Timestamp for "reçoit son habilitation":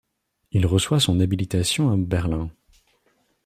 0.65-1.91